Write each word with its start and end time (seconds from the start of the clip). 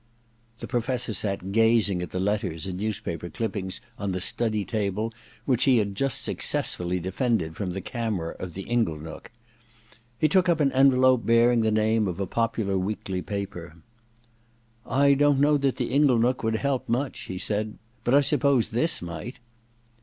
The 0.57 0.67
Professor 0.67 1.13
sat 1.13 1.51
gazmg 1.51 2.01
at 2.01 2.09
the 2.09 2.19
letters 2.19 2.65
and 2.65 2.79
newspaper 2.79 3.29
clippings 3.29 3.81
on 3.99 4.13
the 4.13 4.19
study 4.19 4.65
table 4.65 5.13
which 5.45 5.65
he 5.65 5.77
had 5.77 5.93
just 5.93 6.23
successfully 6.23 6.99
defended 6.99 7.55
from 7.55 7.73
the 7.73 7.81
camera 7.81 8.35
of 8.39 8.55
the 8.55 8.63
Inglenook. 8.63 9.29
He 10.17 10.27
took 10.27 10.49
up 10.49 10.59
an 10.59 10.71
envelope 10.71 11.23
bearing 11.23 11.61
the 11.61 11.69
name 11.69 12.07
of 12.07 12.19
a 12.19 12.25
popular 12.25 12.79
weekly 12.79 13.21
paper. 13.21 13.75
* 14.37 14.85
I 15.03 15.13
don't 15.13 15.39
know 15.39 15.57
that 15.57 15.75
the 15.75 15.91
Inglenook 15.91 16.41
would 16.41 16.55
help 16.55 16.89
much,' 16.89 17.25
he 17.25 17.37
said, 17.37 17.77
* 17.89 18.03
but 18.03 18.15
I 18.15 18.21
suppose 18.21 18.69
this 18.71 19.03
might.' 19.03 19.39